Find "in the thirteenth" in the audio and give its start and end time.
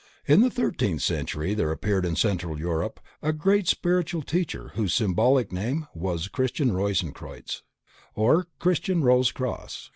0.25-1.03